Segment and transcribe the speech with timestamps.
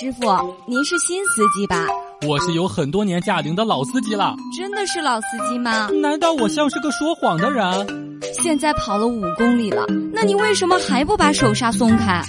[0.00, 0.26] 师傅，
[0.66, 1.86] 您是新司机吧？
[2.26, 4.34] 我是有很多年驾龄的老司机了。
[4.56, 5.88] 真的是老司机吗？
[6.00, 8.20] 难道我像是个说谎的人？
[8.32, 12.22] 现在跑了五公里了，那你为什么还不把手刹松开？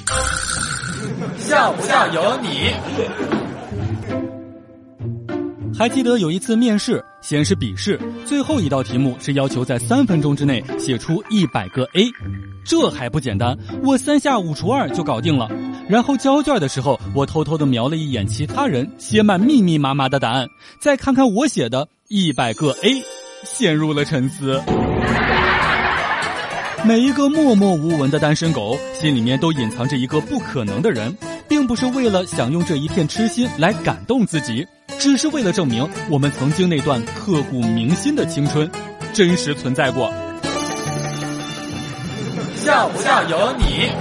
[1.37, 2.71] 笑不笑由你。
[5.77, 12.11] 还记得有一次面试，先是笔试，最后一道题目是要求在三分钟之内写出一百个 A，
[12.63, 15.49] 这还不简单，我三下五除二就搞定了。
[15.93, 20.47] 然后交卷的时候，我偷偷的瞄了一眼其他人写满密密麻麻的答案，
[20.79, 23.03] 再看看我写的一百个 A，
[23.45, 24.59] 陷入了沉思。
[26.83, 31.15] 每一个默默无闻的单身狗，心里面都隐藏着一个不可能的人，
[31.47, 34.65] 并不是为了想用这一片痴心来感动自己，
[34.97, 38.67] 只是为了证明我们曾经那段刻骨铭心的青春，
[39.13, 40.11] 真实存在过。
[42.55, 43.91] 笑不笑由你。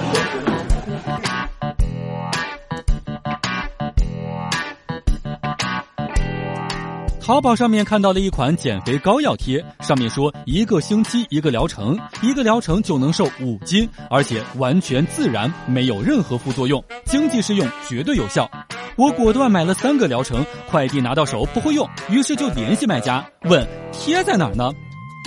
[7.23, 18.51] 淘宝上面看到了一款减肥膏药贴，上面说一个星期一个疗程，一个疗程就能瘦五斤，而且完全自然，没有任何副作用，经济适用，绝对有效。
[18.97, 24.73] 我果断买了三个疗程，快递拿到手不会用，于是就联系卖家问贴在哪儿呢？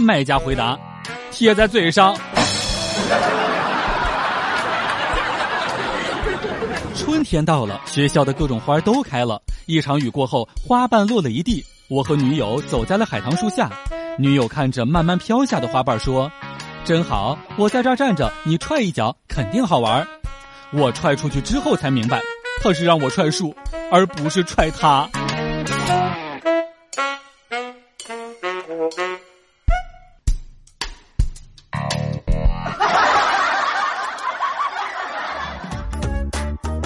[0.04, 0.78] 卖家回答，
[1.32, 2.14] 贴在嘴上。
[6.94, 11.66] 春天到了，学校的各种花都开了，一场雨过后，花瓣落了一地。
[11.88, 13.70] 我和女友走在了海棠树下，
[14.18, 16.32] 女友看着慢慢飘下的花瓣说
[16.84, 20.08] ：“真好，我在这儿站着，你踹一脚肯定好玩。”
[20.74, 22.20] 我踹出去之后才明白，
[22.64, 23.56] 他是让我踹树，
[23.92, 25.08] 而不是踹他。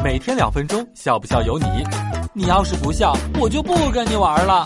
[0.04, 1.66] 每天两分钟，笑不笑由你。
[2.34, 4.66] 你要是不笑，我就不跟你玩了。